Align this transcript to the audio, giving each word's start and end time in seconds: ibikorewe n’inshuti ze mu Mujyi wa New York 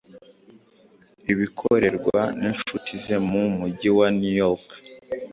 ibikorewe 1.31 2.17
n’inshuti 2.39 2.91
ze 3.03 3.17
mu 3.29 3.41
Mujyi 3.57 3.89
wa 3.97 4.07
New 4.17 4.35
York 4.43 4.67